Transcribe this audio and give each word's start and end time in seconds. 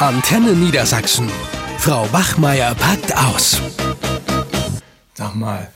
Antenne 0.00 0.52
Niedersachsen. 0.52 1.28
Frau 1.78 2.06
Bachmeier 2.12 2.74
packt 2.74 3.14
aus. 3.16 3.60
Sag 5.14 5.34
mal, 5.34 5.68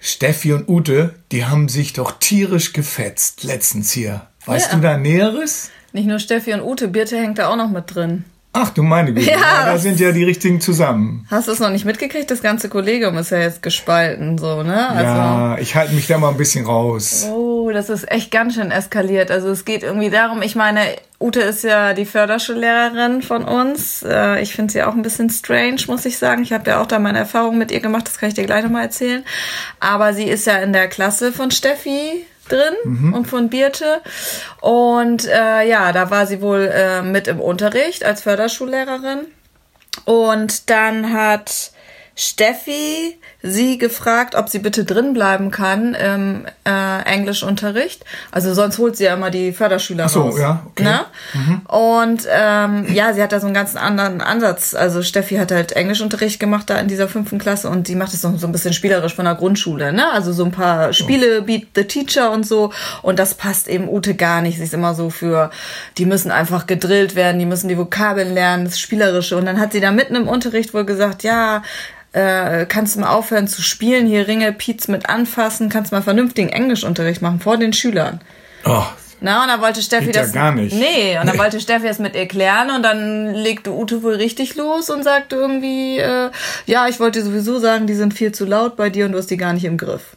Steffi 0.00 0.52
und 0.54 0.68
Ute, 0.68 1.14
die 1.32 1.44
haben 1.44 1.68
sich 1.68 1.92
doch 1.92 2.12
tierisch 2.18 2.72
gefetzt 2.72 3.44
letztens 3.44 3.90
hier. 3.92 4.22
Weißt 4.46 4.70
Ja. 4.70 4.76
du 4.76 4.82
da 4.82 4.96
Näheres? 4.96 5.70
Nicht 5.92 6.06
nur 6.06 6.18
Steffi 6.18 6.52
und 6.54 6.62
Ute, 6.62 6.88
Birte 6.88 7.18
hängt 7.18 7.38
da 7.38 7.48
auch 7.48 7.56
noch 7.56 7.70
mit 7.70 7.94
drin. 7.94 8.24
Ach 8.54 8.70
du 8.70 8.82
meine 8.82 9.12
Güte, 9.12 9.30
Ja, 9.30 9.66
da 9.66 9.78
sind 9.78 10.00
ja 10.00 10.10
die 10.12 10.24
richtigen 10.24 10.60
zusammen. 10.60 11.26
Hast 11.30 11.48
du 11.48 11.52
es 11.52 11.60
noch 11.60 11.68
nicht 11.70 11.84
mitgekriegt? 11.84 12.30
Das 12.30 12.40
ganze 12.40 12.70
Kollegium 12.70 13.16
ist 13.18 13.30
ja 13.30 13.38
jetzt 13.40 13.62
gespalten, 13.62 14.38
so, 14.38 14.62
ne? 14.62 14.88
Also, 14.88 15.04
ja, 15.04 15.58
ich 15.58 15.74
halte 15.76 15.92
mich 15.94 16.06
da 16.06 16.16
mal 16.16 16.30
ein 16.30 16.36
bisschen 16.38 16.64
raus. 16.64 17.26
Oh, 17.30 17.47
das 17.72 17.88
ist 17.90 18.10
echt 18.10 18.30
ganz 18.30 18.54
schön 18.54 18.70
eskaliert. 18.70 19.30
Also 19.30 19.48
es 19.48 19.64
geht 19.64 19.82
irgendwie 19.82 20.10
darum, 20.10 20.42
ich 20.42 20.54
meine, 20.54 20.80
Ute 21.20 21.40
ist 21.40 21.64
ja 21.64 21.94
die 21.94 22.04
Förderschullehrerin 22.04 23.22
von 23.22 23.44
uns. 23.44 24.02
Äh, 24.02 24.40
Ich 24.42 24.54
finde 24.54 24.72
sie 24.72 24.82
auch 24.82 24.94
ein 24.94 25.02
bisschen 25.02 25.30
strange, 25.30 25.82
muss 25.88 26.04
ich 26.04 26.18
sagen. 26.18 26.42
Ich 26.42 26.52
habe 26.52 26.70
ja 26.70 26.80
auch 26.80 26.86
da 26.86 26.98
meine 26.98 27.18
Erfahrungen 27.18 27.58
mit 27.58 27.70
ihr 27.70 27.80
gemacht, 27.80 28.06
das 28.06 28.18
kann 28.18 28.28
ich 28.28 28.34
dir 28.34 28.46
gleich 28.46 28.62
nochmal 28.62 28.84
erzählen. 28.84 29.24
Aber 29.80 30.12
sie 30.14 30.28
ist 30.28 30.46
ja 30.46 30.58
in 30.58 30.72
der 30.72 30.88
Klasse 30.88 31.32
von 31.32 31.50
Steffi 31.50 32.24
drin 32.48 33.12
und 33.14 33.26
von 33.26 33.50
Birte. 33.50 34.00
Und 34.60 35.26
äh, 35.26 35.68
ja, 35.68 35.92
da 35.92 36.10
war 36.10 36.26
sie 36.26 36.40
wohl 36.40 36.70
äh, 36.72 37.02
mit 37.02 37.26
im 37.28 37.40
Unterricht 37.40 38.04
als 38.04 38.22
Förderschullehrerin. 38.22 39.26
Und 40.04 40.70
dann 40.70 41.12
hat 41.12 41.72
Steffi 42.14 43.18
sie 43.50 43.78
gefragt, 43.78 44.34
ob 44.34 44.48
sie 44.48 44.58
bitte 44.58 44.84
drin 44.84 45.12
bleiben 45.12 45.50
kann 45.50 45.94
im 45.94 46.46
äh, 46.64 47.02
Englischunterricht. 47.04 48.04
Also 48.30 48.54
sonst 48.54 48.78
holt 48.78 48.96
sie 48.96 49.04
ja 49.04 49.14
immer 49.14 49.30
die 49.30 49.52
Förderschüler 49.52 50.04
Ach 50.06 50.10
so, 50.10 50.22
raus. 50.22 50.38
ja, 50.38 50.62
okay. 50.66 50.84
Ne? 50.84 51.00
Und 51.68 52.26
ähm, 52.30 52.86
ja, 52.92 53.12
sie 53.12 53.22
hat 53.22 53.32
da 53.32 53.40
so 53.40 53.46
einen 53.46 53.54
ganz 53.54 53.76
anderen 53.76 54.20
Ansatz. 54.20 54.74
Also 54.74 55.02
Steffi 55.02 55.36
hat 55.36 55.50
halt 55.52 55.72
Englischunterricht 55.72 56.40
gemacht 56.40 56.70
da 56.70 56.78
in 56.78 56.88
dieser 56.88 57.08
fünften 57.08 57.38
Klasse 57.38 57.68
und 57.68 57.88
die 57.88 57.94
macht 57.94 58.14
es 58.14 58.22
so, 58.22 58.36
so 58.36 58.46
ein 58.46 58.52
bisschen 58.52 58.72
spielerisch 58.72 59.14
von 59.14 59.24
der 59.24 59.34
Grundschule. 59.34 59.92
Ne? 59.92 60.10
Also 60.12 60.32
so 60.32 60.44
ein 60.44 60.52
paar 60.52 60.92
Spiele, 60.92 61.42
Beat 61.42 61.68
the 61.74 61.84
Teacher 61.84 62.30
und 62.30 62.46
so. 62.46 62.72
Und 63.02 63.18
das 63.18 63.34
passt 63.34 63.68
eben 63.68 63.88
Ute 63.88 64.14
gar 64.14 64.42
nicht. 64.42 64.58
Sie 64.58 64.64
ist 64.64 64.74
immer 64.74 64.94
so 64.94 65.10
für, 65.10 65.50
die 65.96 66.06
müssen 66.06 66.30
einfach 66.30 66.66
gedrillt 66.66 67.14
werden, 67.14 67.38
die 67.38 67.46
müssen 67.46 67.68
die 67.68 67.78
Vokabeln 67.78 68.32
lernen, 68.32 68.64
das 68.64 68.80
Spielerische. 68.80 69.36
Und 69.36 69.46
dann 69.46 69.60
hat 69.60 69.72
sie 69.72 69.80
da 69.80 69.90
mitten 69.90 70.14
im 70.14 70.28
Unterricht 70.28 70.74
wohl 70.74 70.84
gesagt, 70.84 71.22
ja, 71.22 71.62
äh, 72.18 72.66
kannst 72.66 72.96
du 72.96 73.00
mal 73.00 73.08
aufhören 73.10 73.48
zu 73.48 73.62
spielen, 73.62 74.06
hier 74.06 74.26
Ringe, 74.26 74.52
Piez 74.52 74.88
mit 74.88 75.08
anfassen, 75.08 75.68
kannst 75.68 75.92
du 75.92 75.96
mal 75.96 76.02
vernünftigen 76.02 76.48
Englischunterricht 76.48 77.22
machen 77.22 77.40
vor 77.40 77.56
den 77.56 77.72
Schülern. 77.72 78.20
Oh, 78.64 78.82
Na, 79.20 79.42
und 79.42 79.48
dann 79.48 79.60
wollte 79.60 79.82
Steffi 79.82 80.06
Geht 80.06 80.16
ja 80.16 80.22
das. 80.22 80.32
gar 80.32 80.52
nicht. 80.52 80.74
Nee, 80.74 81.18
und 81.18 81.26
dann 81.26 81.36
Nee. 81.36 81.42
wollte 81.42 81.60
Steffi 81.60 81.86
es 81.88 81.98
mit 81.98 82.14
ihr 82.14 82.26
klären 82.26 82.70
und 82.70 82.82
dann 82.82 83.34
legte 83.34 83.72
Ute 83.72 84.02
wohl 84.02 84.14
richtig 84.14 84.54
los 84.56 84.90
und 84.90 85.02
sagte 85.02 85.36
irgendwie, 85.36 85.98
äh, 85.98 86.30
ja, 86.66 86.86
ich 86.88 87.00
wollte 87.00 87.18
dir 87.20 87.24
sowieso 87.24 87.58
sagen, 87.58 87.86
die 87.86 87.94
sind 87.94 88.14
viel 88.14 88.32
zu 88.32 88.44
laut 88.46 88.76
bei 88.76 88.90
dir 88.90 89.06
und 89.06 89.12
du 89.12 89.18
hast 89.18 89.30
die 89.30 89.36
gar 89.36 89.52
nicht 89.52 89.64
im 89.64 89.76
Griff. 89.76 90.16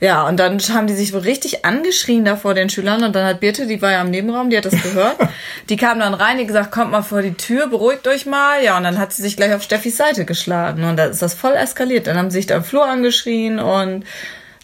Ja, 0.00 0.28
und 0.28 0.38
dann 0.38 0.60
haben 0.60 0.86
die 0.86 0.94
sich 0.94 1.12
wohl 1.12 1.20
richtig 1.20 1.64
angeschrien 1.64 2.24
da 2.24 2.36
vor 2.36 2.54
den 2.54 2.70
Schülern 2.70 3.02
und 3.02 3.16
dann 3.16 3.26
hat 3.26 3.40
Birte, 3.40 3.66
die 3.66 3.82
war 3.82 3.90
ja 3.90 4.00
im 4.00 4.10
Nebenraum, 4.10 4.48
die 4.48 4.56
hat 4.56 4.64
das 4.64 4.80
gehört, 4.80 5.16
die 5.68 5.76
kam 5.76 5.98
dann 5.98 6.14
rein, 6.14 6.38
die 6.38 6.46
gesagt, 6.46 6.70
kommt 6.70 6.92
mal 6.92 7.02
vor 7.02 7.20
die 7.20 7.34
Tür, 7.34 7.66
beruhigt 7.66 8.06
euch 8.06 8.24
mal. 8.24 8.62
Ja, 8.62 8.76
und 8.76 8.84
dann 8.84 8.98
hat 8.98 9.12
sie 9.12 9.22
sich 9.22 9.36
gleich 9.36 9.52
auf 9.54 9.62
Steffis 9.62 9.96
Seite 9.96 10.24
geschlagen 10.24 10.84
und 10.84 10.96
da 10.96 11.06
ist 11.06 11.20
das 11.20 11.34
voll 11.34 11.54
eskaliert. 11.54 12.06
Dann 12.06 12.16
haben 12.16 12.30
sie 12.30 12.38
sich 12.38 12.46
da 12.46 12.56
im 12.56 12.64
Flur 12.64 12.86
angeschrien 12.86 13.58
und 13.58 14.04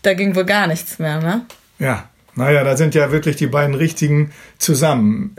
da 0.02 0.14
ging 0.14 0.36
wohl 0.36 0.44
gar 0.44 0.66
nichts 0.66 0.98
mehr, 0.98 1.20
ne? 1.20 1.44
ja. 1.78 2.08
Naja, 2.36 2.64
da 2.64 2.76
sind 2.76 2.96
ja 2.96 3.12
wirklich 3.12 3.36
die 3.36 3.46
beiden 3.46 3.76
Richtigen 3.76 4.32
zusammen 4.58 5.36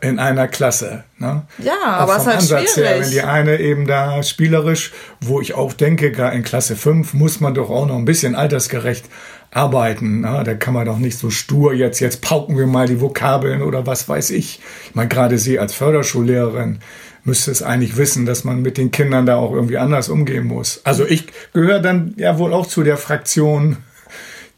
in 0.00 0.18
einer 0.18 0.46
Klasse. 0.46 1.04
Ne? 1.18 1.42
Ja, 1.58 1.72
Auch 1.72 2.02
aber 2.02 2.16
es 2.16 2.22
ist 2.22 2.26
halt 2.26 2.36
Ansatz 2.38 2.60
her, 2.60 2.68
schwierig. 2.86 3.00
wenn 3.02 3.10
die 3.10 3.20
eine 3.22 3.60
eben 3.60 3.86
da 3.86 4.22
spielerisch, 4.22 4.92
wo 5.20 5.40
ich 5.40 5.54
auch 5.54 5.72
denke, 5.72 6.12
gar 6.12 6.32
in 6.32 6.44
Klasse 6.44 6.76
5 6.76 7.14
muss 7.14 7.40
man 7.40 7.54
doch 7.54 7.68
auch 7.68 7.86
noch 7.86 7.96
ein 7.96 8.04
bisschen 8.04 8.34
altersgerecht 8.36 9.06
arbeiten. 9.50 10.20
Ne? 10.20 10.42
Da 10.44 10.54
kann 10.54 10.74
man 10.74 10.86
doch 10.86 10.98
nicht 10.98 11.18
so 11.18 11.30
stur 11.30 11.74
jetzt, 11.74 11.98
jetzt 12.00 12.22
pauken 12.22 12.56
wir 12.56 12.66
mal 12.66 12.86
die 12.86 13.00
Vokabeln 13.00 13.62
oder 13.62 13.86
was 13.86 14.08
weiß 14.08 14.30
ich. 14.30 14.60
Ich 14.88 14.94
meine, 14.94 15.08
gerade 15.08 15.38
Sie 15.38 15.58
als 15.58 15.74
Förderschullehrerin 15.74 16.78
müsste 17.24 17.50
es 17.50 17.62
eigentlich 17.62 17.96
wissen, 17.96 18.24
dass 18.24 18.44
man 18.44 18.62
mit 18.62 18.78
den 18.78 18.90
Kindern 18.90 19.26
da 19.26 19.36
auch 19.36 19.52
irgendwie 19.52 19.78
anders 19.78 20.08
umgehen 20.08 20.44
muss. 20.44 20.80
Also 20.84 21.06
ich 21.06 21.26
gehöre 21.52 21.80
dann 21.80 22.14
ja 22.16 22.38
wohl 22.38 22.52
auch 22.52 22.66
zu 22.66 22.82
der 22.82 22.96
Fraktion, 22.96 23.78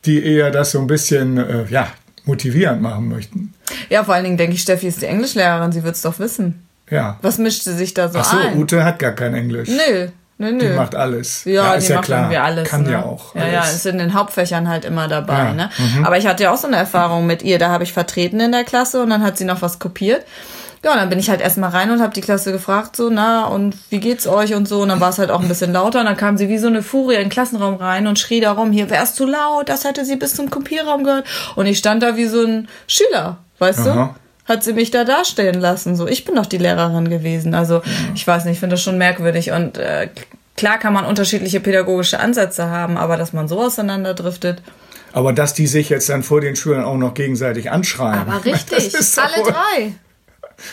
die 0.04 0.22
eher 0.24 0.50
das 0.50 0.72
so 0.72 0.80
ein 0.80 0.86
bisschen, 0.86 1.38
äh, 1.38 1.64
ja, 1.70 1.88
motivierend 2.24 2.80
machen 2.80 3.08
möchten. 3.08 3.43
Ja, 3.94 4.02
vor 4.02 4.14
allen 4.14 4.24
Dingen 4.24 4.36
denke 4.36 4.56
ich, 4.56 4.62
Steffi 4.62 4.88
ist 4.88 5.02
die 5.02 5.06
Englischlehrerin, 5.06 5.70
sie 5.70 5.84
wird's 5.84 6.02
doch 6.02 6.18
wissen. 6.18 6.66
Ja. 6.90 7.16
Was 7.22 7.38
mischt 7.38 7.62
sie 7.62 7.74
sich 7.74 7.94
da 7.94 8.08
so 8.08 8.18
Ach 8.18 8.24
so, 8.24 8.36
ein? 8.36 8.58
Ute 8.58 8.84
hat 8.84 8.98
gar 8.98 9.12
kein 9.12 9.34
Englisch. 9.34 9.68
Nö, 9.68 10.08
nö, 10.38 10.50
nö. 10.50 10.58
Die 10.58 10.76
macht 10.76 10.96
alles. 10.96 11.44
ja, 11.44 11.74
ist 11.74 11.86
die 11.86 11.92
ja 11.92 11.96
macht 11.98 12.06
klar. 12.06 12.18
irgendwie 12.22 12.38
alles. 12.38 12.68
Kann 12.68 12.82
ne? 12.82 12.90
ja 12.90 13.02
auch. 13.04 13.36
Ja, 13.36 13.46
ja, 13.46 13.60
alles. 13.60 13.74
ist 13.76 13.86
in 13.86 13.98
den 13.98 14.14
Hauptfächern 14.14 14.68
halt 14.68 14.84
immer 14.84 15.06
dabei. 15.06 15.38
Ja, 15.38 15.52
Ne? 15.52 15.70
mhm. 15.78 16.04
Aber 16.04 16.18
ich 16.18 16.26
hatte 16.26 16.42
ja 16.42 16.52
auch 16.52 16.56
so 16.58 16.66
eine 16.66 16.76
Erfahrung 16.76 17.26
mit 17.26 17.42
ihr. 17.44 17.60
Da 17.60 17.68
habe 17.70 17.84
ich 17.84 17.92
vertreten 17.92 18.40
in 18.40 18.50
der 18.50 18.64
Klasse 18.64 19.00
und 19.00 19.10
dann 19.10 19.22
hat 19.22 19.38
sie 19.38 19.44
noch 19.44 19.62
was 19.62 19.78
kopiert. 19.78 20.24
Ja, 20.84 20.92
und 20.92 20.98
dann 20.98 21.08
bin 21.08 21.18
ich 21.18 21.30
halt 21.30 21.40
erstmal 21.40 21.70
rein 21.70 21.90
und 21.90 22.02
habe 22.02 22.12
die 22.12 22.20
Klasse 22.20 22.52
gefragt, 22.52 22.94
so, 22.94 23.08
na, 23.08 23.46
und 23.46 23.74
wie 23.88 24.00
geht's 24.00 24.26
euch 24.26 24.52
und 24.52 24.68
so. 24.68 24.82
Und 24.82 24.90
dann 24.90 25.00
war 25.00 25.08
es 25.08 25.18
halt 25.18 25.30
auch 25.30 25.40
ein 25.40 25.48
bisschen 25.48 25.72
lauter. 25.72 26.00
Und 26.00 26.06
dann 26.06 26.18
kam 26.18 26.36
sie 26.36 26.50
wie 26.50 26.58
so 26.58 26.66
eine 26.66 26.82
Furie 26.82 27.14
in 27.14 27.22
den 27.22 27.30
Klassenraum 27.30 27.76
rein 27.76 28.06
und 28.06 28.18
schrie 28.18 28.40
darum, 28.40 28.70
hier 28.70 28.90
wär's 28.90 29.14
zu 29.14 29.24
laut, 29.24 29.70
das 29.70 29.84
hätte 29.84 30.04
sie 30.04 30.16
bis 30.16 30.34
zum 30.34 30.50
Kopierraum 30.50 31.04
gehört. 31.04 31.24
Und 31.56 31.64
ich 31.64 31.78
stand 31.78 32.02
da 32.02 32.18
wie 32.18 32.26
so 32.26 32.44
ein 32.44 32.68
Schüler, 32.86 33.38
weißt 33.60 33.80
Aha. 33.80 34.14
du? 34.14 34.52
Hat 34.52 34.62
sie 34.62 34.74
mich 34.74 34.90
da 34.90 35.04
dastehen 35.04 35.58
lassen. 35.58 35.96
So, 35.96 36.06
ich 36.06 36.26
bin 36.26 36.34
doch 36.34 36.44
die 36.44 36.58
Lehrerin 36.58 37.08
gewesen. 37.08 37.54
Also, 37.54 37.80
ich 38.14 38.26
weiß 38.26 38.44
nicht, 38.44 38.54
ich 38.54 38.60
finde 38.60 38.74
das 38.74 38.82
schon 38.82 38.98
merkwürdig. 38.98 39.52
Und 39.52 39.78
äh, 39.78 40.10
klar 40.54 40.76
kann 40.78 40.92
man 40.92 41.06
unterschiedliche 41.06 41.60
pädagogische 41.60 42.20
Ansätze 42.20 42.68
haben, 42.68 42.98
aber 42.98 43.16
dass 43.16 43.32
man 43.32 43.48
so 43.48 43.58
auseinanderdriftet. 43.58 44.60
Aber 45.14 45.32
dass 45.32 45.54
die 45.54 45.66
sich 45.66 45.88
jetzt 45.88 46.10
dann 46.10 46.22
vor 46.22 46.42
den 46.42 46.56
Schülern 46.56 46.84
auch 46.84 46.98
noch 46.98 47.14
gegenseitig 47.14 47.70
anschreien. 47.70 48.18
Aber 48.18 48.44
richtig, 48.44 48.76
das 48.92 49.00
ist 49.00 49.16
doch 49.16 49.24
alle 49.24 49.44
drei. 49.44 49.94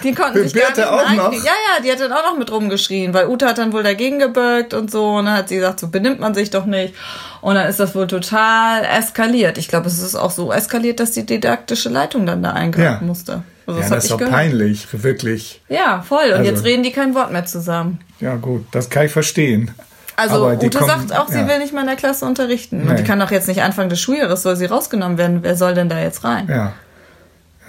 Die 0.04 0.14
konnten 0.14 0.34
Für 0.40 0.44
sich 0.48 0.54
gar 0.54 0.70
nicht 0.70 0.84
auch 0.86 1.10
noch? 1.16 1.34
Ja, 1.34 1.40
ja, 1.52 1.82
die 1.84 1.92
hat 1.92 2.00
dann 2.00 2.12
auch 2.12 2.24
noch 2.32 2.38
mit 2.38 2.52
rumgeschrien, 2.52 3.14
weil 3.14 3.28
Ute 3.28 3.46
hat 3.48 3.58
dann 3.58 3.74
wohl 3.74 3.84
dagegen 3.84 4.20
gebeugt 4.20 4.74
und 4.74 4.90
so. 4.92 5.06
Und 5.16 5.26
dann 5.26 5.36
hat 5.38 5.50
sie 5.50 5.56
gesagt, 5.56 5.80
so 5.80 5.88
benimmt 5.88 6.20
man 6.20 6.34
sich 6.34 6.50
doch 6.50 6.66
nicht. 6.66 6.94
Und 7.42 7.56
dann 7.56 7.68
ist 7.68 7.80
das 7.80 7.96
wohl 7.96 8.08
total 8.08 8.84
eskaliert. 8.86 9.58
Ich 9.58 9.68
glaube, 9.68 9.88
es 9.88 10.00
ist 10.00 10.16
auch 10.16 10.32
so 10.32 10.52
eskaliert, 10.52 11.00
dass 11.00 11.12
die 11.12 11.26
didaktische 11.26 11.90
Leitung 11.90 12.26
dann 12.26 12.44
da 12.44 12.52
eingreifen 12.54 13.02
Ja. 13.02 13.08
musste. 13.08 13.44
Also 13.68 13.80
Ja, 13.80 13.86
hab 13.86 13.94
das 13.96 14.04
ist 14.06 14.12
doch 14.12 14.18
gehört. 14.18 14.34
peinlich, 14.34 14.88
wirklich. 14.92 15.62
Ja, 15.70 16.02
voll. 16.08 16.26
Und 16.28 16.34
Also- 16.34 16.44
jetzt 16.52 16.64
reden 16.64 16.84
die 16.84 16.92
kein 16.92 17.16
Wort 17.16 17.32
mehr 17.32 17.46
zusammen. 17.46 18.00
Ja, 18.20 18.36
gut, 18.36 18.66
das 18.72 18.90
kann 18.90 19.06
ich 19.06 19.12
verstehen. 19.12 19.72
Also 20.18 20.36
Aber 20.46 20.54
Ute 20.62 20.78
kommen- 20.78 21.08
sagt 21.08 21.18
auch, 21.18 21.28
sie 21.30 21.40
ja. 21.40 21.48
will 21.48 21.58
nicht 21.60 21.72
mehr 21.74 21.82
in 21.82 21.88
der 21.88 21.96
Klasse 21.96 22.26
unterrichten. 22.26 22.82
Und 22.82 22.90
Nee. 22.90 22.96
die 22.98 23.04
kann 23.04 23.20
doch 23.20 23.32
jetzt 23.32 23.48
nicht 23.48 23.64
Anfang 23.64 23.90
des 23.90 24.00
Schuljahres, 24.00 24.44
soll 24.44 24.56
sie 24.56 24.66
rausgenommen 24.66 25.18
werden. 25.18 25.40
Wer 25.42 25.56
soll 25.56 25.74
denn 25.74 25.90
da 25.90 26.00
jetzt 26.00 26.24
rein? 26.24 26.48
Ja. 26.50 26.74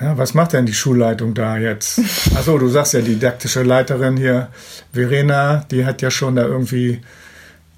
Ja, 0.02 0.18
was 0.18 0.34
macht 0.34 0.52
denn 0.52 0.66
die 0.66 0.74
Schulleitung 0.74 1.32
da 1.32 1.56
jetzt? 1.56 2.00
Achso, 2.36 2.58
du 2.58 2.68
sagst 2.68 2.94
ja, 2.94 3.00
die 3.00 3.14
didaktische 3.14 3.62
Leiterin 3.62 4.16
hier, 4.16 4.48
Verena, 4.92 5.64
die 5.70 5.86
hat 5.86 6.02
ja 6.02 6.10
schon 6.10 6.34
da 6.34 6.42
irgendwie 6.42 7.00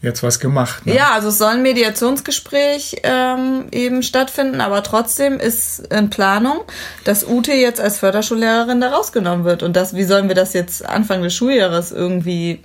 jetzt 0.01 0.23
was 0.23 0.41
gemacht. 0.41 0.87
Ne? 0.87 0.95
Ja, 0.95 1.13
also 1.13 1.29
es 1.29 1.39
soll 1.39 1.53
ein 1.53 1.63
Mediationsgespräch 1.63 2.97
ähm, 3.03 3.67
eben 3.73 4.03
stattfinden, 4.03 4.63
aber 4.63 4.83
trotzdem 4.83 5.39
ist 5.39 5.81
in 5.93 6.09
Planung, 6.09 6.61
dass 7.05 7.27
Ute 7.27 7.53
jetzt 7.53 7.81
als 7.81 7.99
Förderschullehrerin 7.99 8.81
da 8.81 8.91
rausgenommen 8.91 9.45
wird. 9.45 9.63
Und 9.63 9.77
das, 9.77 9.95
wie 9.95 10.05
sollen 10.05 10.29
wir 10.29 10.34
das 10.34 10.55
jetzt 10.55 10.87
Anfang 10.87 11.23
des 11.23 11.34
Schuljahres 11.34 11.93
irgendwie, 11.93 12.63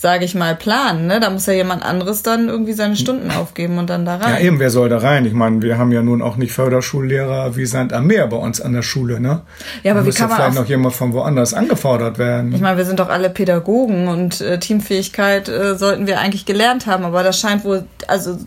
sage 0.00 0.24
ich 0.24 0.34
mal, 0.34 0.56
planen? 0.56 1.06
Ne? 1.08 1.20
Da 1.20 1.28
muss 1.28 1.44
ja 1.44 1.52
jemand 1.52 1.84
anderes 1.84 2.22
dann 2.22 2.48
irgendwie 2.48 2.72
seine 2.72 2.96
Stunden 2.96 3.30
aufgeben 3.30 3.76
und 3.76 3.90
dann 3.90 4.06
da 4.06 4.16
Ja, 4.18 4.24
rein. 4.28 4.44
eben, 4.46 4.58
wer 4.58 4.70
soll 4.70 4.88
da 4.88 4.96
rein? 4.96 5.26
Ich 5.26 5.34
meine, 5.34 5.60
wir 5.60 5.76
haben 5.76 5.92
ja 5.92 6.00
nun 6.00 6.22
auch 6.22 6.36
nicht 6.36 6.52
Förderschullehrer 6.52 7.54
wie 7.56 7.66
Sand 7.66 7.92
am 7.92 8.06
Meer 8.06 8.26
bei 8.26 8.38
uns 8.38 8.62
an 8.62 8.72
der 8.72 8.80
Schule, 8.80 9.20
ne? 9.20 9.42
Ja, 9.82 9.92
aber 9.92 10.00
da 10.00 10.06
wie 10.06 10.10
kann 10.12 10.28
man 10.30 10.36
vielleicht 10.38 10.56
auch- 10.56 10.62
noch 10.62 10.68
jemand 10.70 10.94
von 10.94 11.12
woanders 11.12 11.52
angefordert 11.52 12.16
werden. 12.18 12.54
Ich 12.54 12.62
meine, 12.62 12.78
wir 12.78 12.86
sind 12.86 12.98
doch 12.98 13.10
alle 13.10 13.28
Pädagogen 13.28 14.08
und 14.08 14.40
äh, 14.40 14.58
Teamfähigkeit 14.58 15.48
äh, 15.50 15.76
sollten 15.76 16.06
wir 16.06 16.18
eigentlich 16.18 16.46
gelernt 16.46 16.86
haben, 16.86 17.04
aber 17.04 17.22
das 17.22 17.38
scheint 17.38 17.64
wohl, 17.64 17.84
also 18.08 18.38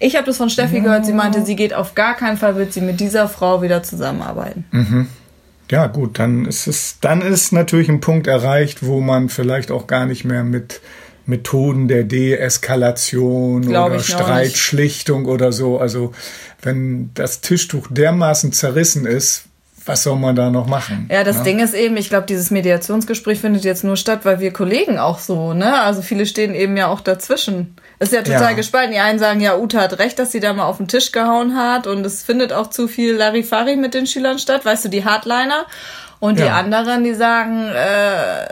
ich 0.00 0.16
habe 0.16 0.26
das 0.26 0.38
von 0.38 0.50
Steffi 0.50 0.80
gehört, 0.80 1.06
sie 1.06 1.12
meinte, 1.12 1.44
sie 1.44 1.54
geht 1.54 1.72
auf 1.74 1.94
gar 1.94 2.14
keinen 2.16 2.36
Fall, 2.36 2.56
wird 2.56 2.72
sie 2.72 2.80
mit 2.80 2.98
dieser 2.98 3.28
Frau 3.28 3.62
wieder 3.62 3.84
zusammenarbeiten. 3.84 4.64
Ja, 5.72 5.86
gut, 5.86 6.18
dann 6.18 6.44
ist 6.44 6.66
es, 6.66 6.98
dann 7.00 7.22
ist 7.22 7.50
natürlich 7.50 7.88
ein 7.88 8.02
Punkt 8.02 8.26
erreicht, 8.26 8.84
wo 8.84 9.00
man 9.00 9.30
vielleicht 9.30 9.70
auch 9.70 9.86
gar 9.86 10.04
nicht 10.04 10.22
mehr 10.22 10.44
mit 10.44 10.82
Methoden 11.24 11.88
der 11.88 12.04
Deeskalation 12.04 13.66
oder. 13.66 13.98
Streitschlichtung 13.98 15.24
oder 15.24 15.50
so, 15.50 15.78
also 15.78 16.12
wenn 16.60 17.10
das 17.14 17.40
Tischtuch 17.40 17.86
dermaßen 17.88 18.52
zerrissen 18.52 19.06
ist, 19.06 19.44
was 19.86 20.02
soll 20.02 20.18
man 20.18 20.36
da 20.36 20.50
noch 20.50 20.66
machen? 20.66 21.08
Ja, 21.10 21.24
das 21.24 21.38
ne? 21.38 21.44
Ding 21.44 21.60
ist 21.60 21.72
eben, 21.72 21.96
ich 21.96 22.10
glaube, 22.10 22.26
dieses 22.26 22.50
Mediationsgespräch 22.50 23.40
findet 23.40 23.64
jetzt 23.64 23.82
nur 23.82 23.96
statt, 23.96 24.20
weil 24.24 24.40
wir 24.40 24.52
Kollegen 24.52 24.98
auch 24.98 25.20
so, 25.20 25.54
ne? 25.54 25.80
Also 25.80 26.02
viele 26.02 26.26
stehen 26.26 26.54
eben 26.54 26.76
ja 26.76 26.88
auch 26.88 27.00
dazwischen. 27.00 27.76
Ist 28.02 28.12
ja 28.12 28.22
total 28.22 28.40
Ja. 28.42 28.52
gespalten. 28.54 28.92
Die 28.92 28.98
einen 28.98 29.20
sagen, 29.20 29.40
ja, 29.40 29.56
Ute 29.56 29.80
hat 29.80 29.96
recht, 30.00 30.18
dass 30.18 30.32
sie 30.32 30.40
da 30.40 30.52
mal 30.52 30.64
auf 30.64 30.78
den 30.78 30.88
Tisch 30.88 31.12
gehauen 31.12 31.56
hat 31.56 31.86
und 31.86 32.04
es 32.04 32.24
findet 32.24 32.52
auch 32.52 32.68
zu 32.68 32.88
viel 32.88 33.14
Larifari 33.14 33.76
mit 33.76 33.94
den 33.94 34.08
Schülern 34.08 34.40
statt, 34.40 34.64
weißt 34.64 34.86
du, 34.86 34.88
die 34.88 35.04
Hardliner. 35.04 35.66
Und 36.18 36.38
die 36.40 36.44
Ja. 36.44 36.56
anderen, 36.56 37.04
die 37.04 37.14
sagen, 37.14 37.68
äh, 37.68 38.46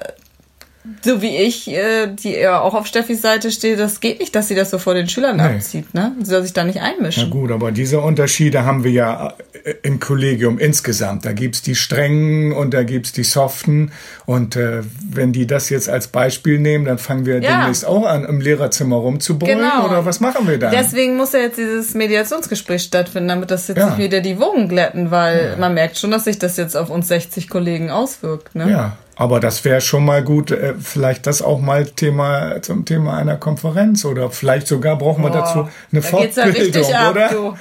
so 1.04 1.22
wie 1.22 1.36
ich, 1.36 1.68
äh, 1.68 2.08
die 2.08 2.32
ja 2.32 2.60
auch 2.60 2.74
auf 2.74 2.86
Steffis 2.86 3.22
Seite 3.22 3.50
steht, 3.50 3.78
das 3.78 4.00
geht 4.00 4.20
nicht, 4.20 4.34
dass 4.34 4.48
sie 4.48 4.54
das 4.54 4.70
so 4.70 4.78
vor 4.78 4.94
den 4.94 5.08
Schülern 5.08 5.36
Nee. 5.36 5.42
abzieht, 5.56 5.92
ne? 5.94 6.12
Sie 6.20 6.30
soll 6.30 6.42
sich 6.42 6.52
da 6.52 6.64
nicht 6.64 6.76
Ja 6.76 6.82
einmischen. 6.82 7.30
gut, 7.30 7.50
aber 7.50 7.72
diese 7.72 8.00
Unterschiede 8.00 8.64
haben 8.64 8.84
wir 8.84 8.90
ja 8.90 9.34
äh, 9.64 9.74
im 9.82 10.00
Kollegium 10.00 10.58
insgesamt. 10.58 11.24
Da 11.24 11.32
gibt's 11.32 11.62
die 11.62 11.74
strengen 11.74 12.52
und 12.52 12.72
da 12.74 12.82
gibt's 12.82 13.12
die 13.12 13.24
soften. 13.24 13.92
Und 14.26 14.56
äh, 14.56 14.82
wenn 15.10 15.32
die 15.32 15.46
das 15.46 15.68
jetzt 15.70 15.88
als 15.88 16.08
Beispiel 16.08 16.58
nehmen, 16.58 16.84
dann 16.84 16.98
fangen 16.98 17.26
wir 17.26 17.40
Ja. 17.42 17.58
demnächst 17.60 17.84
auch 17.86 18.06
an, 18.06 18.24
im 18.24 18.40
Lehrerzimmer 18.40 18.96
rumzubrüllen. 18.96 19.58
Genau. 19.58 19.86
Oder 19.86 20.04
was 20.06 20.20
machen 20.20 20.48
wir 20.48 20.58
dann? 20.58 20.70
Deswegen 20.72 21.16
muss 21.16 21.32
ja 21.32 21.40
jetzt 21.40 21.58
dieses 21.58 21.94
Mediationsgespräch 21.94 22.82
stattfinden, 22.82 23.28
damit 23.28 23.50
das 23.50 23.68
jetzt 23.68 23.78
Ja. 23.78 23.86
nicht 23.90 23.98
wieder 23.98 24.20
die 24.20 24.38
Wogen 24.40 24.68
glätten, 24.68 25.10
weil 25.10 25.56
man 25.58 25.74
merkt 25.74 25.98
schon, 25.98 26.10
dass 26.10 26.24
sich 26.24 26.38
das 26.38 26.56
jetzt 26.56 26.76
auf 26.76 26.90
uns 26.90 27.08
60 27.08 27.48
Kollegen 27.48 27.90
auswirkt, 27.90 28.54
ne? 28.54 28.70
Ja, 28.70 28.96
aber 29.20 29.38
das 29.38 29.66
wäre 29.66 29.82
schon 29.82 30.06
mal 30.06 30.24
gut, 30.24 30.50
äh, 30.50 30.72
vielleicht 30.80 31.26
das 31.26 31.42
auch 31.42 31.60
mal 31.60 31.84
Thema 31.84 32.62
zum 32.62 32.86
Thema 32.86 33.18
einer 33.18 33.36
Konferenz 33.36 34.06
oder 34.06 34.30
vielleicht 34.30 34.66
sogar 34.66 34.96
brauchen 34.96 35.22
wir 35.22 35.28
dazu 35.28 35.68
eine 35.92 36.00
da 36.00 36.18
geht's 36.18 36.36
ja 36.36 36.44
Fortbildung, 36.44 36.72
richtig 36.72 36.96
ab, 36.96 37.10
oder? 37.10 37.30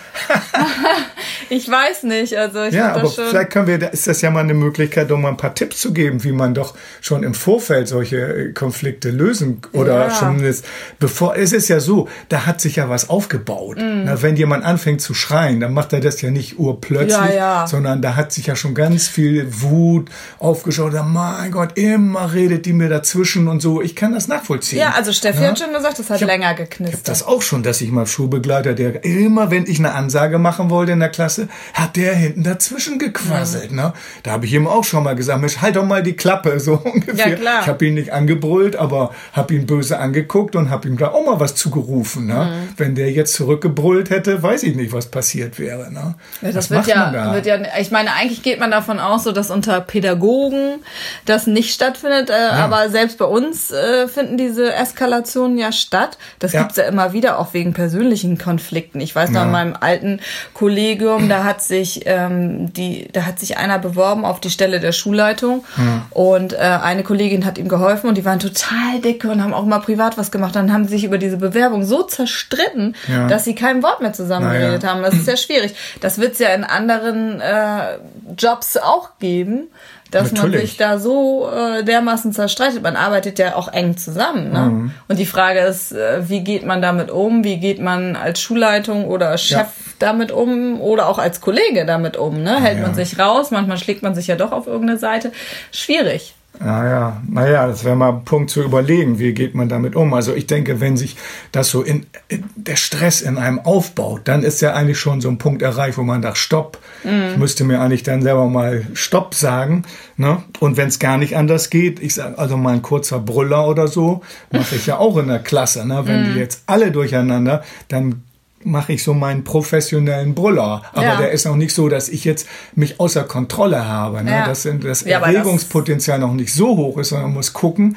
ich 1.49 1.69
weiß 1.69 2.03
nicht, 2.03 2.35
also 2.37 2.63
ich 2.63 2.73
Ja, 2.73 2.93
aber 2.95 3.09
vielleicht 3.09 3.51
können 3.51 3.67
wir, 3.67 3.77
da 3.79 3.87
ist 3.87 4.07
das 4.07 4.21
ja 4.21 4.29
mal 4.31 4.41
eine 4.41 4.53
Möglichkeit, 4.53 5.11
um 5.11 5.21
mal 5.21 5.29
ein 5.29 5.37
paar 5.37 5.55
Tipps 5.55 5.79
zu 5.79 5.93
geben, 5.93 6.23
wie 6.23 6.31
man 6.31 6.53
doch 6.53 6.75
schon 7.01 7.23
im 7.23 7.33
Vorfeld 7.33 7.87
solche 7.87 8.17
äh, 8.17 8.53
Konflikte 8.53 9.09
lösen 9.11 9.61
oder 9.73 10.07
Ja. 10.07 10.13
zumindest 10.13 10.65
bevor, 10.99 11.35
es 11.35 11.53
ist 11.53 11.67
ja 11.69 11.79
so, 11.79 12.07
da 12.29 12.45
hat 12.45 12.59
sich 12.61 12.75
ja 12.77 12.89
was 12.89 13.09
aufgebaut. 13.09 13.77
Mhm. 13.77 14.03
Na, 14.05 14.21
wenn 14.21 14.35
jemand 14.35 14.65
anfängt 14.65 15.01
zu 15.01 15.13
schreien, 15.13 15.59
dann 15.59 15.73
macht 15.73 15.93
er 15.93 15.99
das 16.01 16.21
ja 16.21 16.31
nicht 16.31 16.59
urplötzlich, 16.59 17.09
Ja, 17.11 17.33
ja. 17.33 17.67
sondern 17.67 18.01
da 18.01 18.15
hat 18.15 18.31
sich 18.31 18.47
ja 18.47 18.55
schon 18.55 18.73
ganz 18.75 19.07
viel 19.07 19.47
Wut 19.61 20.09
aufgeschaut. 20.39 20.93
Mein 21.05 21.51
Gott, 21.51 21.77
immer 21.77 22.33
redet 22.33 22.65
die 22.65 22.73
mir 22.73 22.89
dazwischen 22.89 23.47
und 23.47 23.61
so. 23.61 23.81
Ich 23.81 23.95
kann 23.95 24.13
das 24.13 24.27
nachvollziehen. 24.27 24.79
Ja, 24.79 24.91
also 24.95 25.11
Steffi 25.13 25.43
hat 25.43 25.59
schon 25.59 25.71
gesagt, 25.73 25.99
das 25.99 26.09
hat 26.09 26.21
hab- 26.21 26.27
länger 26.27 26.45
Ich 26.51 26.57
habe 26.59 26.63
geknistert. 26.63 27.07
das 27.07 27.23
auch 27.25 27.41
schon, 27.41 27.63
dass 27.63 27.81
ich 27.81 27.91
mal 27.91 28.05
Schulbegleiter, 28.07 28.73
der 28.73 29.03
immer, 29.03 29.51
wenn 29.51 29.65
ich 29.67 29.79
eine 29.79 29.93
Ansage 29.93 30.39
machen 30.39 30.69
wollte 30.69 30.91
in 30.93 30.99
der 30.99 31.09
Klasse, 31.09 31.28
hat 31.73 31.95
der 31.95 32.13
hinten 32.15 32.43
dazwischen 32.43 32.99
gequasselt. 32.99 33.71
Ne? 33.71 33.93
Da 34.23 34.31
habe 34.31 34.45
ich 34.45 34.53
ihm 34.53 34.67
auch 34.67 34.83
schon 34.83 35.03
mal 35.03 35.15
gesagt, 35.15 35.39
Mensch, 35.41 35.57
halt 35.57 35.75
doch 35.75 35.85
mal 35.85 36.01
die 36.03 36.13
Klappe, 36.15 36.59
so 36.59 36.73
ungefähr. 36.83 37.29
Ja, 37.29 37.35
klar. 37.35 37.61
Ich 37.61 37.67
habe 37.67 37.85
ihn 37.85 37.93
nicht 37.93 38.11
angebrüllt, 38.11 38.75
aber 38.75 39.13
habe 39.33 39.53
ihn 39.55 39.65
böse 39.65 39.99
angeguckt 39.99 40.55
und 40.55 40.69
habe 40.69 40.87
ihm 40.87 40.97
da 40.97 41.09
auch 41.09 41.25
mal 41.25 41.39
was 41.39 41.55
zugerufen. 41.55 42.25
Ne? 42.27 42.33
Mhm. 42.45 42.73
Wenn 42.77 42.95
der 42.95 43.11
jetzt 43.11 43.33
zurückgebrüllt 43.33 44.09
hätte, 44.09 44.41
weiß 44.41 44.63
ich 44.63 44.75
nicht, 44.75 44.93
was 44.93 45.07
passiert 45.07 45.59
wäre. 45.59 45.91
Ne? 45.91 46.15
Ja, 46.41 46.51
das 46.51 46.69
wird 46.69 46.87
macht 46.87 46.95
man 46.95 47.13
ja, 47.13 47.25
da? 47.25 47.33
wird 47.33 47.45
ja, 47.45 47.57
ich 47.79 47.91
meine, 47.91 48.13
eigentlich 48.13 48.41
geht 48.43 48.59
man 48.59 48.71
davon 48.71 48.99
aus, 48.99 49.23
so 49.23 49.31
dass 49.31 49.51
unter 49.51 49.81
Pädagogen 49.81 50.79
das 51.25 51.47
nicht 51.47 51.73
stattfindet, 51.73 52.29
äh, 52.29 52.33
aber 52.33 52.89
selbst 52.89 53.17
bei 53.17 53.25
uns 53.25 53.71
äh, 53.71 54.07
finden 54.07 54.37
diese 54.37 54.73
Eskalationen 54.73 55.57
ja 55.57 55.71
statt. 55.71 56.17
Das 56.39 56.53
Ja. 56.53 56.61
gibt's 56.61 56.77
ja 56.77 56.83
immer 56.85 57.13
wieder, 57.13 57.39
auch 57.39 57.53
wegen 57.53 57.73
persönlichen 57.73 58.37
Konflikten. 58.37 58.99
Ich 59.01 59.15
weiß 59.15 59.29
noch, 59.31 59.41
Ja. 59.41 59.45
in 59.45 59.51
meinem 59.51 59.75
alten 59.79 60.19
Kollegium, 60.53 61.18
da 61.27 61.43
hat 61.43 61.61
sich 61.61 62.03
ähm, 62.05 62.71
die, 62.71 63.09
da 63.11 63.25
hat 63.25 63.39
sich 63.39 63.57
einer 63.57 63.79
beworben 63.79 64.23
auf 64.23 64.39
die 64.39 64.49
Stelle 64.49 64.79
der 64.79 64.91
Schulleitung 64.93 65.65
und 66.11 66.53
äh, 66.53 66.57
eine 66.57 67.03
Kollegin 67.03 67.45
hat 67.45 67.57
ihm 67.57 67.67
geholfen 67.67 68.07
und 68.07 68.15
die 68.17 68.23
waren 68.25 68.39
total 68.39 68.99
dicke 69.03 69.29
und 69.29 69.43
haben 69.43 69.53
auch 69.53 69.65
mal 69.65 69.79
privat 69.79 70.17
was 70.17 70.31
gemacht. 70.31 70.55
Dann 70.55 70.71
haben 70.71 70.85
sie 70.85 70.91
sich 70.91 71.03
über 71.03 71.17
diese 71.17 71.37
Bewerbung 71.37 71.83
so 71.83 72.03
zerstritten, 72.03 72.95
Ja. 73.07 73.27
dass 73.27 73.43
sie 73.43 73.55
kein 73.55 73.83
Wort 73.83 74.01
mehr 74.01 74.13
zusammengeredet 74.13 74.83
Naja. 74.83 74.93
haben. 74.93 75.01
Das 75.03 75.15
ist 75.15 75.27
ja 75.27 75.35
schwierig. 75.35 75.75
Das 75.99 76.19
wird 76.19 76.33
es 76.33 76.39
ja 76.39 76.49
in 76.49 76.63
anderen 76.63 77.41
äh, 77.41 77.97
Jobs 78.37 78.77
auch 78.77 79.09
geben, 79.19 79.67
dass 80.11 80.31
man 80.31 80.41
Natürlich. 80.45 80.69
sich 80.71 80.77
da 80.77 80.97
so 80.97 81.49
äh, 81.49 81.83
dermaßen 81.83 82.33
zerstreitet. 82.33 82.81
Man 82.81 82.95
arbeitet 82.95 83.37
ja 83.39 83.55
auch 83.55 83.71
eng 83.71 83.95
zusammen. 83.97 84.51
Ne? 84.51 84.59
Mhm. 84.59 84.91
Und 85.07 85.19
die 85.19 85.25
Frage 85.25 85.59
ist, 85.59 85.91
äh, 85.91 86.27
wie 86.29 86.41
geht 86.43 86.65
man 86.65 86.81
damit 86.81 87.11
um? 87.11 87.43
Wie 87.43 87.57
geht 87.57 87.79
man 87.79 88.15
als 88.15 88.39
Schulleitung 88.41 89.05
oder 89.05 89.37
Chef 89.37 89.57
Ja. 89.57 89.67
damit 89.99 90.31
um 90.31 90.81
oder 90.81 91.07
auch 91.09 91.19
als 91.19 91.41
Kollege 91.41 91.85
damit 91.85 92.17
um? 92.17 92.41
Ne? 92.41 92.59
Hält 92.61 92.77
Ja. 92.79 92.87
man 92.87 92.95
sich 92.95 93.19
raus? 93.19 93.51
Manchmal 93.51 93.77
schlägt 93.77 94.01
man 94.01 94.15
sich 94.15 94.27
ja 94.27 94.35
doch 94.35 94.51
auf 94.51 94.65
irgendeine 94.67 94.97
Seite. 94.99 95.31
Schwierig. 95.71 96.33
Naja, 96.61 97.21
naja, 97.29 97.67
das 97.67 97.85
wäre 97.85 97.95
mal 97.95 98.09
ein 98.09 98.25
Punkt 98.25 98.49
zu 98.49 98.61
überlegen, 98.61 99.17
wie 99.17 99.33
geht 99.33 99.55
man 99.55 99.69
damit 99.69 99.95
um. 99.95 100.13
Also 100.13 100.33
ich 100.33 100.45
denke, 100.45 100.81
wenn 100.81 100.97
sich 100.97 101.15
das 101.53 101.69
so 101.69 101.83
in, 101.83 102.05
in 102.27 102.43
der 102.57 102.75
Stress 102.75 103.21
in 103.21 103.37
einem 103.37 103.59
aufbaut, 103.59 104.21
dann 104.25 104.43
ist 104.43 104.59
ja 104.59 104.73
eigentlich 104.73 104.99
schon 104.99 105.21
so 105.21 105.29
ein 105.29 105.37
Punkt 105.37 105.61
erreicht, 105.61 105.97
wo 105.97 106.03
man 106.03 106.21
sagt, 106.21 106.37
stopp. 106.37 106.77
Ich 107.03 107.37
müsste 107.37 107.63
mir 107.63 107.79
eigentlich 107.79 108.03
dann 108.03 108.21
selber 108.21 108.47
mal 108.47 108.85
Stopp 108.93 109.35
sagen. 109.35 109.83
Ne? 110.17 110.43
Und 110.59 110.75
wenn 110.75 110.89
es 110.89 110.99
gar 110.99 111.17
nicht 111.17 111.37
anders 111.37 111.69
geht, 111.69 112.01
ich 112.01 112.15
sage 112.15 112.37
also 112.37 112.57
mal 112.57 112.73
ein 112.73 112.81
kurzer 112.81 113.19
Brüller 113.19 113.65
oder 113.65 113.87
so, 113.87 114.21
mache 114.51 114.75
ich 114.75 114.85
ja 114.85 114.97
auch 114.97 115.15
in 115.17 115.29
der 115.29 115.39
Klasse. 115.39 115.87
Ne? 115.87 116.01
Wenn 116.05 116.25
die 116.25 116.39
jetzt 116.39 116.63
alle 116.65 116.91
durcheinander, 116.91 117.63
dann 117.87 118.23
mache 118.63 118.93
ich 118.93 119.03
so 119.03 119.13
meinen 119.13 119.43
professionellen 119.43 120.35
Brüller. 120.35 120.81
Aber 120.93 121.03
Ja. 121.03 121.15
der 121.17 121.31
ist 121.31 121.45
noch 121.45 121.55
nicht 121.55 121.73
so, 121.73 121.87
dass 121.89 122.09
ich 122.09 122.25
jetzt 122.25 122.47
mich 122.75 122.99
außer 122.99 123.23
Kontrolle 123.23 123.87
habe. 123.87 124.23
Ne? 124.23 124.31
Ja. 124.31 124.45
Das, 124.47 124.63
sind, 124.63 124.83
das 124.83 125.01
Ja, 125.01 125.19
das- 125.19 126.19
noch 126.19 126.33
nicht 126.33 126.53
so 126.53 126.75
hoch 126.77 126.97
ist, 126.97 127.09
sondern 127.09 127.33
muss 127.33 127.53
gucken, 127.53 127.95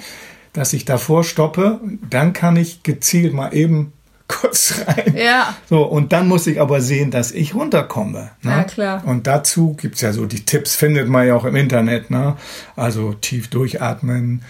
dass 0.52 0.72
ich 0.72 0.84
davor 0.84 1.24
stoppe. 1.24 1.80
Dann 2.08 2.32
kann 2.32 2.56
ich 2.56 2.82
gezielt 2.82 3.32
mal 3.34 3.52
eben 3.54 3.92
kurz 4.28 4.82
rein. 4.86 5.14
Ja. 5.16 5.54
So, 5.68 5.82
und 5.82 6.12
dann 6.12 6.26
muss 6.28 6.46
ich 6.46 6.60
aber 6.60 6.80
sehen, 6.80 7.10
dass 7.10 7.32
ich 7.32 7.54
runterkomme. 7.54 8.30
Ne? 8.42 8.50
Ja, 8.50 8.64
klar. 8.64 9.02
Und 9.04 9.26
dazu 9.26 9.74
gibt's 9.74 10.00
ja 10.00 10.12
so 10.12 10.26
die 10.26 10.44
Tipps, 10.44 10.74
findet 10.74 11.08
man 11.08 11.26
ja 11.26 11.34
auch 11.34 11.44
im 11.44 11.56
Internet. 11.56 12.10
Ne? 12.10 12.36
Also 12.76 13.12
tief 13.14 13.48
durchatmen, 13.50 14.42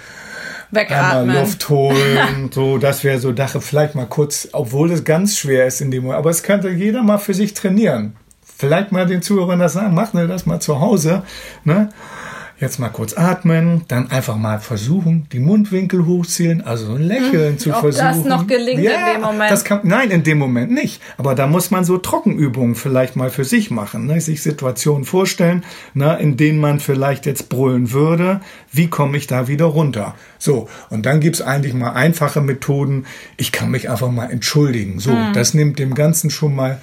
Wegatmen. 0.73 1.31
einmal 1.31 1.41
Luft 1.41 1.69
holen, 1.69 2.51
so, 2.53 2.79
das 2.79 3.05
wäre 3.05 3.19
so 3.19 3.33
Dache. 3.33 3.61
Vielleicht 3.61 3.95
mal 3.95 4.07
kurz, 4.07 4.49
obwohl 4.53 4.91
es 4.91 5.05
ganz 5.05 5.39
schwer 5.39 5.67
ist 5.67 5.81
in 5.81 5.91
dem 5.91 6.03
Moment, 6.05 6.19
aber 6.19 6.31
es 6.31 6.43
könnte 6.43 6.71
jeder 6.71 7.03
mal 7.03 7.19
für 7.19 7.35
sich 7.35 7.55
trainieren. 7.55 8.17
Vielleicht 8.43 8.91
mal 8.91 9.07
den 9.07 9.23
Zuhörern 9.23 9.59
das 9.59 9.75
sagen, 9.75 9.95
mach 9.95 10.13
ne, 10.13 10.27
das 10.27 10.47
mal 10.47 10.61
zu 10.61 10.81
Hause. 10.81 11.23
Ne? 11.65 11.91
Jetzt 12.62 12.79
mal 12.79 12.91
kurz 12.91 13.14
atmen, 13.14 13.82
dann 13.88 14.12
einfach 14.12 14.37
mal 14.37 14.61
versuchen, 14.61 15.26
die 15.32 15.41
Mundwinkel 15.41 16.06
hochziehen, 16.06 16.61
also 16.62 16.87
so 16.87 16.93
ein 16.94 17.03
Lächeln 17.03 17.59
zu 17.59 17.70
Ob 17.70 17.81
versuchen. 17.81 18.05
das 18.06 18.25
noch 18.25 18.47
gelingt 18.47 18.79
in 18.85 18.85
dem 19.14 19.20
Moment. 19.20 19.50
Das 19.50 19.64
kann, 19.64 19.81
nein, 19.82 20.12
in 20.12 20.23
dem 20.23 20.38
Moment 20.38 20.70
nicht. 20.70 21.03
Aber 21.19 21.35
da 21.35 21.49
muss 21.49 21.73
man 21.73 21.85
so 21.85 21.99
Trockenübungen 21.99 22.76
vielleicht 22.76 23.17
mal 23.17 23.31
für 23.31 23.43
sich 23.43 23.73
machen, 23.73 24.06
ne? 24.06 24.20
sich 24.20 24.44
Situationen 24.44 25.05
vorstellen, 25.05 25.64
ne? 25.94 26.17
in 26.20 26.37
denen 26.37 26.61
man 26.61 26.79
vielleicht 26.79 27.26
jetzt 27.26 27.49
brüllen 27.49 27.91
würde. 27.91 28.41
Wie 28.70 28.87
komme 28.87 29.17
ich 29.17 29.27
da 29.27 29.48
wieder 29.48 29.65
runter? 29.65 30.15
So, 30.39 30.69
und 30.89 31.05
dann 31.05 31.19
gibt's 31.19 31.43
eigentlich 31.43 31.75
mal 31.75 31.94
einfache 31.94 32.41
Methoden. 32.41 33.06
Ich 33.39 33.51
kann 33.51 33.72
mich 33.72 33.91
einfach 33.91 34.13
mal 34.13 34.31
entschuldigen. 34.31 35.01
So, 35.01 35.10
Hm. 35.10 35.32
das 35.32 35.53
nimmt 35.53 35.81
dem 35.81 35.96
Ganzen 35.96 36.31
schon 36.31 36.55
mal, 36.55 36.81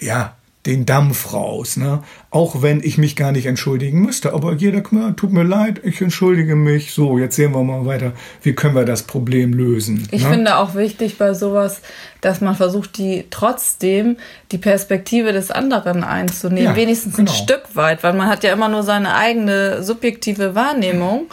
ja, 0.00 0.36
den 0.66 0.84
Dampf 0.84 1.32
raus, 1.32 1.76
ne? 1.76 2.02
Auch 2.30 2.60
wenn 2.60 2.82
ich 2.82 2.98
mich 2.98 3.16
gar 3.16 3.32
nicht 3.32 3.46
entschuldigen 3.46 4.02
müsste. 4.02 4.34
Aber 4.34 4.52
jeder, 4.52 4.82
ja, 4.92 5.12
tut 5.12 5.32
mir 5.32 5.44
leid, 5.44 5.80
ich 5.82 6.02
entschuldige 6.02 6.56
mich. 6.56 6.92
So, 6.92 7.18
jetzt 7.18 7.36
sehen 7.36 7.52
wir 7.52 7.62
mal 7.62 7.86
weiter, 7.86 8.12
wie 8.42 8.52
können 8.52 8.74
wir 8.74 8.84
das 8.84 9.04
Problem 9.04 9.54
lösen. 9.54 10.06
Ich 10.10 10.24
ne? 10.24 10.30
finde 10.30 10.58
auch 10.58 10.74
wichtig 10.74 11.16
bei 11.16 11.32
sowas, 11.32 11.80
dass 12.20 12.40
man 12.40 12.54
versucht, 12.54 12.98
die 12.98 13.26
trotzdem 13.30 14.16
die 14.50 14.58
Perspektive 14.58 15.32
des 15.32 15.50
anderen 15.50 16.04
einzunehmen, 16.04 16.70
Ja, 16.72 16.76
wenigstens 16.76 17.16
genau. 17.16 17.30
ein 17.30 17.34
Stück 17.34 17.62
weit, 17.74 18.02
weil 18.02 18.12
man 18.14 18.28
hat 18.28 18.42
ja 18.44 18.52
immer 18.52 18.68
nur 18.68 18.82
seine 18.82 19.14
eigene 19.14 19.82
subjektive 19.82 20.54
Wahrnehmung. 20.54 21.26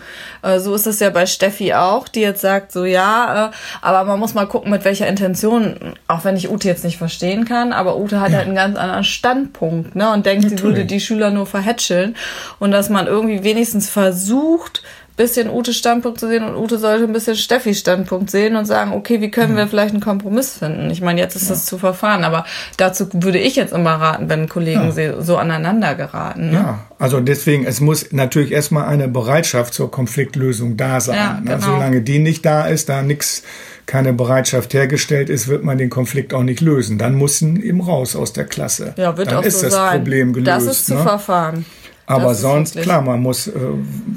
Äh, 0.44 0.60
so 0.60 0.76
ist 0.76 0.86
es 0.86 1.00
ja 1.00 1.10
bei 1.10 1.26
Steffi 1.26 1.74
auch, 1.74 2.08
die 2.08 2.22
jetzt 2.22 2.42
sagt, 2.42 2.72
so 2.72 2.86
ja, 2.86 3.48
äh, 3.48 3.52
aber 3.82 4.06
man 4.06 4.20
muss 4.20 4.34
mal 4.34 4.46
gucken, 4.46 4.70
mit 4.70 4.86
welcher 4.86 5.08
Intention, 5.08 5.96
auch 6.08 6.24
wenn 6.24 6.38
ich 6.38 6.50
Ute 6.52 6.68
jetzt 6.68 6.84
nicht 6.84 6.98
verstehen 6.98 7.46
kann, 7.46 7.74
aber 7.74 7.98
Ute 7.98 8.20
hat 8.20 8.32
halt 8.32 8.46
einen 8.46 8.56
ganz 8.56 8.78
anderen 8.78 9.04
Standpunkt, 9.04 9.96
ne, 9.96 10.12
und 10.14 10.26
denkt, 10.26 10.44
sie 10.44 10.56
Natürlich. 10.56 10.76
würde 10.78 10.85
die 10.86 11.00
Schüler 11.00 11.32
nur 11.32 11.46
verhätscheln 11.46 12.16
und 12.60 12.72
dass 12.72 12.90
man 12.90 13.08
irgendwie 13.08 13.44
wenigstens 13.44 13.90
versucht, 13.90 14.84
bisschen 15.18 15.50
Utes 15.50 15.78
Standpunkt 15.78 16.20
zu 16.20 16.28
sehen 16.28 16.44
und 16.44 16.58
Ute 16.58 16.78
sollte 16.78 17.06
ein 17.06 17.14
bisschen 17.14 17.38
Steffis 17.38 17.80
Standpunkt 17.80 18.30
sehen 18.30 18.58
und 18.58 18.66
sagen, 18.66 18.92
okay, 18.92 19.22
wie 19.22 19.32
können 19.32 19.56
wir 19.56 19.66
vielleicht 19.66 19.94
einen 19.94 20.04
Kompromiss 20.04 20.58
finden? 20.58 20.92
Ich 20.92 21.00
meine, 21.00 21.22
jetzt 21.22 21.38
ist 21.38 21.50
das 21.50 21.66
zu 21.66 21.78
verfahren, 21.78 22.26
aber 22.26 22.44
dazu 22.76 23.08
würde 23.14 23.40
ich 23.40 23.56
jetzt 23.56 23.72
immer 23.72 23.92
raten, 23.92 24.28
wenn 24.28 24.50
Kollegen 24.50 24.92
se- 24.92 25.22
so 25.22 25.38
aneinander 25.38 25.96
geraten. 25.96 26.48
Ne? 26.50 26.54
Ja, 26.56 26.80
also 27.00 27.22
deswegen, 27.22 27.66
es 27.66 27.80
muss 27.80 28.12
natürlich 28.12 28.52
erstmal 28.52 28.88
eine 28.88 29.08
Bereitschaft 29.08 29.74
zur 29.74 29.90
Konfliktlösung 29.90 30.76
da 30.76 31.00
sein. 31.00 31.16
Ja, 31.16 31.34
ne? 31.36 31.42
genau. 31.46 31.60
Solange 31.66 32.02
die 32.02 32.20
nicht 32.20 32.46
da 32.46 32.68
ist, 32.68 32.90
da 32.90 33.02
nix, 33.02 33.44
keine 33.86 34.14
Bereitschaft 34.14 34.74
hergestellt 34.74 35.30
ist, 35.30 35.48
wird 35.48 35.64
man 35.64 35.78
den 35.78 35.90
Konflikt 35.90 36.34
auch 36.34 36.44
nicht 36.44 36.62
lösen. 36.62 36.98
Dann 36.98 37.16
müssen 37.16 37.62
eben 37.62 37.82
raus 37.82 38.16
aus 38.16 38.34
der 38.34 38.46
Klasse. 38.46 38.94
Ja, 38.98 39.18
wird 39.18 39.30
Dann 39.32 39.38
auch 39.38 39.44
ist 39.44 39.60
so 39.60 39.66
das 39.66 39.74
sein. 39.74 40.00
Problem 40.00 40.34
gelöst. 40.34 40.48
das 40.48 40.66
ist 40.66 40.86
zu 40.88 40.96
ne? 40.96 41.04
verfahren. 41.04 41.66
Aber 42.08 42.36
sonst, 42.36 42.80
klar, 42.80 43.02
man 43.02 43.20
muss, 43.20 43.48
äh, 43.48 43.52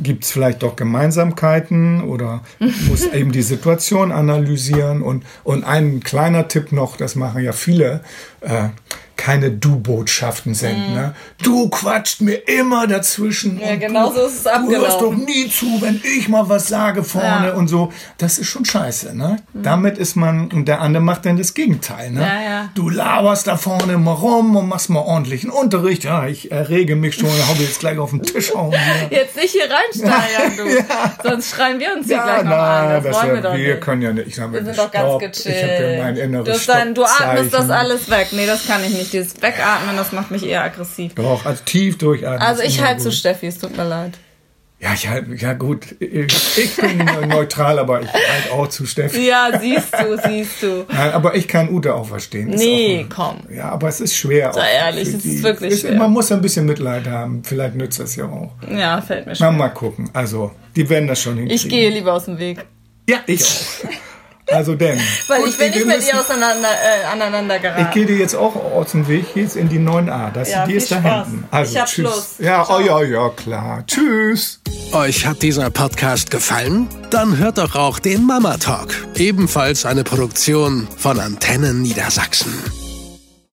gibt 0.02 0.24
es 0.24 0.30
vielleicht 0.30 0.62
doch 0.62 0.76
Gemeinsamkeiten 0.76 2.02
oder 2.02 2.42
muss 2.88 3.06
eben 3.14 3.32
die 3.32 3.42
Situation 3.42 4.12
analysieren. 4.12 5.02
Und, 5.02 5.24
und 5.42 5.64
ein 5.64 6.00
kleiner 6.00 6.48
Tipp 6.48 6.72
noch, 6.72 6.96
das 6.96 7.14
machen 7.14 7.42
ja 7.42 7.52
viele, 7.52 8.02
äh, 8.42 8.68
keine 9.18 9.50
Du-Botschaften 9.50 10.54
senden. 10.54 10.94
Ne? 10.94 11.14
Du 11.42 11.68
quatscht 11.68 12.22
mir 12.22 12.36
immer 12.48 12.86
dazwischen. 12.86 13.60
Ja, 13.60 13.72
und 13.72 13.80
genau 13.80 14.08
du, 14.10 14.14
so 14.20 14.26
ist 14.26 14.36
es 14.36 14.42
Du 14.44 14.48
hörst 14.50 15.00
doch 15.00 15.12
abgelaufen. 15.12 15.24
nie 15.24 15.50
zu, 15.50 15.66
wenn 15.82 16.00
ich 16.16 16.28
mal 16.28 16.48
was 16.48 16.68
sage 16.68 17.04
vorne 17.04 17.48
Ja. 17.48 17.54
und 17.54 17.68
so. 17.68 17.92
Das 18.16 18.38
ist 18.38 18.46
schon 18.48 18.64
scheiße. 18.64 19.14
Ne? 19.16 19.36
Damit 19.52 19.98
ist 19.98 20.16
man, 20.16 20.50
und 20.52 20.66
der 20.66 20.80
andere 20.80 21.02
macht 21.02 21.26
dann 21.26 21.36
das 21.36 21.52
Gegenteil. 21.52 22.10
Ne? 22.12 22.20
Ja, 22.20 22.40
ja. 22.50 22.68
Du 22.74 22.88
laberst 22.88 23.48
da 23.48 23.56
vorne 23.56 23.98
mal 23.98 24.12
rum 24.12 24.54
und 24.56 24.68
machst 24.68 24.88
mal 24.88 25.00
ordentlichen 25.00 25.50
Unterricht. 25.50 26.04
Ja, 26.04 26.26
ich 26.26 26.50
errege 26.52 26.94
mich 26.96 27.16
schon, 27.16 27.28
mir 27.28 27.64
jetzt 27.64 27.80
gleich 27.80 27.98
auf 27.98 28.10
den 28.10 28.22
Tisch 28.22 28.54
hauen. 28.54 28.72
Jetzt 29.10 29.36
nicht 29.36 29.50
hier 29.52 29.68
reinsteigern, 29.68 30.56
du. 30.56 31.28
Sonst 31.28 31.50
schreien 31.50 31.80
wir 31.80 31.94
uns 31.96 32.06
hier 32.06 32.16
Ja, 32.16 32.24
gleich 32.24 32.44
noch 32.44 32.52
an. 32.52 32.88
Das, 32.90 33.04
das 33.04 33.16
wollen 33.16 33.28
ja, 33.28 33.34
wir 33.34 33.42
doch 33.42 33.56
wir 33.56 33.74
nicht. 33.74 33.80
können 33.80 34.02
ja 34.02 34.12
nicht. 34.12 34.28
Ich 34.28 34.36
Wir 34.38 34.64
sind 34.64 34.78
doch 34.78 34.90
ganz 34.90 35.18
gechillt. 35.18 35.56
Ich 35.56 35.62
habe 35.62 35.92
ja 35.96 36.02
mein 36.04 36.16
inneres 36.16 36.66
du, 36.66 36.72
dann, 36.72 36.94
du 36.94 37.04
atmest 37.04 37.52
das 37.52 37.68
alles 37.70 38.08
weg. 38.08 38.28
Nee, 38.32 38.46
das 38.46 38.66
kann 38.66 38.82
ich 38.84 38.90
nicht. 38.90 39.07
Dieses 39.10 39.40
Wegatmen, 39.42 39.96
das 39.96 40.12
macht 40.12 40.30
mich 40.30 40.44
eher 40.46 40.62
aggressiv. 40.62 41.14
Doch, 41.14 41.44
also 41.44 41.62
tief 41.64 41.98
durchatmen. 41.98 42.40
Also 42.40 42.62
ist 42.62 42.68
ich 42.74 42.82
halte 42.82 43.02
zu. 43.02 43.12
Steffi, 43.12 43.46
es 43.46 43.58
tut 43.58 43.76
mir 43.76 43.84
leid. 43.84 44.18
Ja, 44.80 44.94
ich 44.94 45.08
halt, 45.08 45.26
ja 45.42 45.54
gut. 45.54 45.96
Ich, 45.98 46.56
ich 46.58 46.76
bin 46.76 46.98
neutral, 47.28 47.80
aber 47.80 48.00
ich 48.00 48.12
halte 48.12 48.52
auch 48.52 48.68
zu 48.68 48.86
Steffi. 48.86 49.26
Ja, 49.26 49.50
siehst 49.60 49.92
du, 49.92 50.16
siehst 50.24 50.62
du. 50.62 50.84
Nein, 50.88 51.10
aber 51.10 51.34
ich 51.34 51.48
kann 51.48 51.68
Ute 51.68 51.92
auch 51.96 52.06
verstehen. 52.06 52.52
Ist 52.52 52.60
Nee, 52.60 53.04
auch, 53.10 53.14
komm. 53.14 53.38
Ja, 53.52 53.70
aber 53.70 53.88
es 53.88 54.00
ist 54.00 54.14
schwer. 54.14 54.52
Sei 54.52 54.70
ehrlich, 54.74 55.08
es 55.08 55.24
ist 55.24 55.42
wirklich 55.42 55.72
es, 55.72 55.80
schwer. 55.80 55.94
Man 55.94 56.12
muss 56.12 56.30
ein 56.30 56.40
bisschen 56.40 56.64
Mitleid 56.64 57.08
haben. 57.08 57.42
Vielleicht 57.42 57.74
nützt 57.74 57.98
das 57.98 58.14
ja 58.14 58.26
auch. 58.26 58.52
Ja, 58.70 59.00
fällt 59.00 59.26
mir 59.26 59.34
schon. 59.34 59.56
mal 59.56 59.70
gucken. 59.70 60.10
Also, 60.12 60.52
die 60.76 60.88
werden 60.88 61.08
das 61.08 61.20
schon 61.22 61.38
hinkriegen. 61.38 61.56
Ich 61.56 61.68
gehe 61.68 61.90
lieber 61.90 62.12
aus 62.12 62.26
dem 62.26 62.38
Weg. 62.38 62.64
Ja, 63.10 63.18
ich 63.26 63.42
auch. 63.42 63.90
Also 64.52 64.74
denn. 64.74 64.98
Weil 65.26 65.42
ich 65.46 65.58
will 65.58 65.70
nicht 65.70 65.84
mit 65.86 65.96
müssen- 65.96 66.08
ihr 66.08 66.20
auseinander, 66.20 66.68
äh, 66.68 67.04
aneinander 67.12 67.56
Ich 67.56 67.62
geraten. 67.62 67.90
gehe 67.92 68.06
dir 68.06 68.16
jetzt 68.16 68.34
auch 68.34 68.54
aus 68.56 68.92
dem 68.92 69.06
Weg, 69.08 69.26
jetzt 69.34 69.56
in 69.56 69.68
die 69.68 69.78
9a. 69.78 70.30
Das, 70.30 70.50
Ja, 70.50 70.64
die 70.64 70.72
viel 70.72 70.76
ist 70.82 70.90
da 70.90 71.00
hinten. 71.00 71.44
Also, 71.50 71.72
Ich 71.74 71.78
hab 71.80 71.86
tschüss. 71.88 72.04
Schluss. 72.10 72.26
Ja, 72.38 72.64
Ciao. 72.64 72.78
oh 72.78 72.80
ja, 72.80 73.02
ja, 73.02 73.28
klar. 73.30 73.84
Tschüss. 73.86 74.60
Euch 74.92 75.26
hat 75.26 75.42
dieser 75.42 75.68
Podcast 75.70 76.30
gefallen? 76.30 76.88
Dann 77.10 77.36
hört 77.36 77.58
doch 77.58 77.74
auch 77.74 77.98
den 77.98 78.24
Mama 78.24 78.56
Talk, 78.56 78.94
ebenfalls 79.16 79.84
eine 79.84 80.04
Produktion 80.04 80.88
von 80.96 81.20
Antennen 81.20 81.82
Niedersachsen. 81.82 82.52